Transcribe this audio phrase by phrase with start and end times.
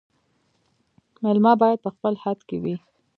[1.23, 2.75] مېلمه باید په خپل حد کي وي